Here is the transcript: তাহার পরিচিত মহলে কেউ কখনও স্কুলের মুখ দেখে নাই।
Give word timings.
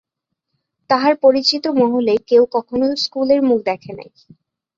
তাহার 0.89 1.13
পরিচিত 1.23 1.63
মহলে 1.79 2.13
কেউ 2.29 2.43
কখনও 2.55 2.87
স্কুলের 3.03 3.39
মুখ 3.43 3.59
দেখে 3.69 3.91
নাই। 3.97 4.09